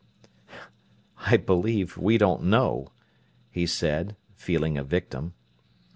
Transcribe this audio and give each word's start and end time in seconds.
"I 1.19 1.37
believe 1.37 1.95
we 1.95 2.17
don't 2.17 2.41
know," 2.45 2.87
he 3.51 3.67
said, 3.67 4.15
feeling 4.33 4.75
a 4.75 4.83
victim. 4.83 5.35